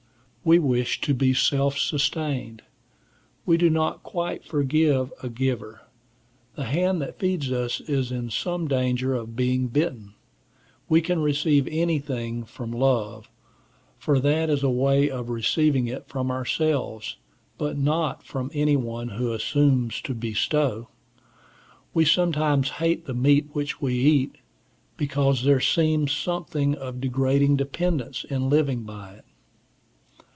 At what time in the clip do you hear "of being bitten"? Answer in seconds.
9.13-10.15